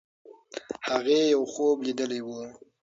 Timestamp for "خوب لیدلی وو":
1.53-2.41